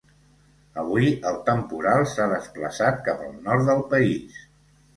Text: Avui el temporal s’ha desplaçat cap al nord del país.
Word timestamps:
Avui 0.83 1.11
el 1.31 1.37
temporal 1.49 2.07
s’ha 2.15 2.27
desplaçat 2.33 2.99
cap 3.11 3.23
al 3.29 3.39
nord 3.47 3.71
del 3.71 3.87
país. 3.95 4.45